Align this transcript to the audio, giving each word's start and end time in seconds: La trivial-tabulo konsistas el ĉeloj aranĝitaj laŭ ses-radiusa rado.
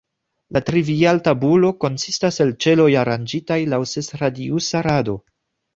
La 0.55 0.61
trivial-tabulo 0.69 1.69
konsistas 1.85 2.43
el 2.47 2.55
ĉeloj 2.67 2.89
aranĝitaj 3.05 3.61
laŭ 3.77 3.83
ses-radiusa 3.95 4.85
rado. 4.93 5.21